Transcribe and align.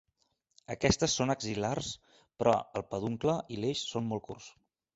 Aquestes 0.75 1.13
són 1.19 1.33
axil·lars 1.33 1.91
però 2.41 2.55
el 2.81 2.87
peduncle 2.95 3.39
i 3.59 3.63
l'eix 3.63 3.87
són 3.95 4.13
molt 4.13 4.29
curts. 4.31 4.53